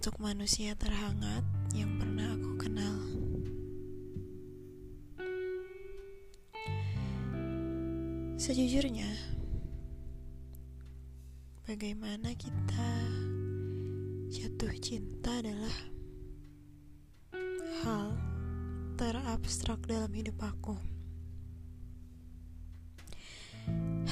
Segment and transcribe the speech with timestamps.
[0.00, 1.44] untuk manusia terhangat
[1.76, 2.96] yang pernah aku kenal.
[8.40, 9.12] Sejujurnya,
[11.68, 12.92] bagaimana kita
[14.32, 15.76] jatuh cinta adalah
[17.84, 18.16] hal
[18.96, 20.80] terabstrak dalam hidup aku.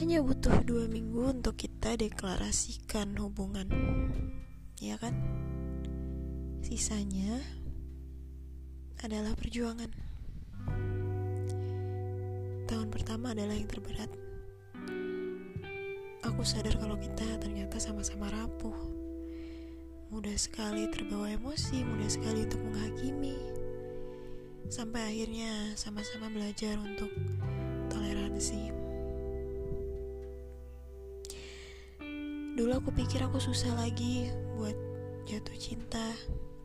[0.00, 3.68] Hanya butuh dua minggu untuk kita deklarasikan hubungan,
[4.80, 5.12] ya kan?
[6.64, 7.44] Sisanya
[9.04, 9.92] adalah perjuangan.
[12.64, 14.08] Tahun pertama adalah yang terberat.
[16.24, 18.72] Aku sadar kalau kita ternyata sama-sama rapuh.
[20.08, 23.36] Mudah sekali terbawa emosi, mudah sekali untuk menghakimi.
[24.72, 27.12] Sampai akhirnya sama-sama belajar untuk
[27.92, 28.72] toleransi.
[32.56, 34.72] Dulu aku pikir aku susah lagi buat
[35.28, 36.08] jatuh cinta.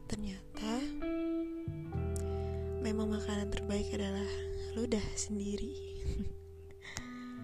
[0.10, 0.74] Ternyata
[2.82, 4.26] memang makanan terbaik adalah
[4.74, 5.78] ludah sendiri.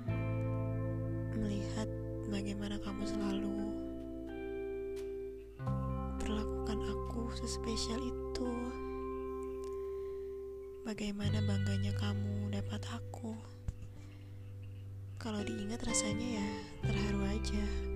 [1.37, 1.85] Melihat
[2.25, 3.57] bagaimana kamu selalu
[6.17, 8.49] perlakukan aku sespesial itu.
[10.89, 13.37] Bagaimana bangganya kamu dapat aku.
[15.21, 16.49] Kalau diingat rasanya ya
[16.81, 17.94] terharu aja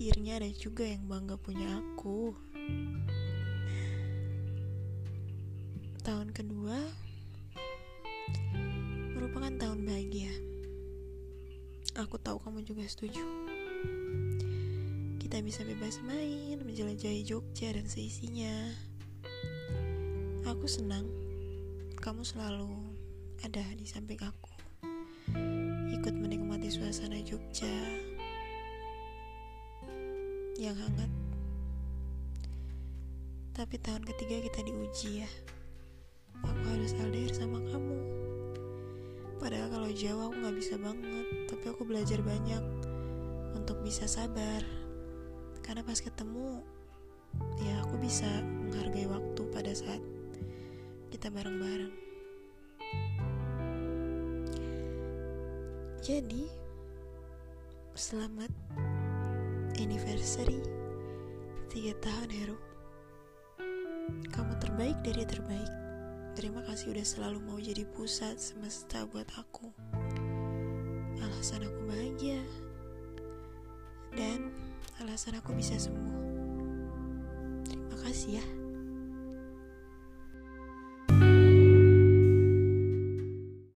[0.00, 2.32] akhirnya ada juga yang bangga punya aku.
[6.00, 6.80] Tahun kedua
[9.12, 10.32] merupakan tahun bahagia.
[12.00, 13.20] Aku tahu kamu juga setuju.
[15.20, 18.72] Kita bisa bebas main, menjelajahi Jogja dan seisinya.
[20.48, 21.04] Aku senang
[22.00, 22.72] kamu selalu
[23.44, 24.48] ada di samping aku.
[25.92, 28.08] Ikut menikmati suasana Jogja
[30.60, 31.08] yang hangat.
[33.56, 35.30] Tapi tahun ketiga kita diuji ya.
[36.44, 37.96] Aku harus LDR sama kamu.
[39.40, 42.60] Padahal kalau jauh aku gak bisa banget, tapi aku belajar banyak
[43.56, 44.60] untuk bisa sabar.
[45.64, 46.60] Karena pas ketemu,
[47.64, 50.04] ya aku bisa menghargai waktu pada saat
[51.08, 51.94] kita bareng-bareng.
[56.04, 56.48] Jadi,
[57.96, 58.52] selamat
[59.78, 60.58] anniversary.
[61.70, 62.58] Tiga tahun Heru.
[64.34, 65.70] Kamu terbaik dari terbaik.
[66.34, 69.70] Terima kasih udah selalu mau jadi pusat semesta buat aku.
[71.20, 72.42] Alasan aku bahagia.
[74.16, 74.50] Dan
[74.98, 76.18] alasan aku bisa sembuh.
[77.68, 78.46] Terima kasih ya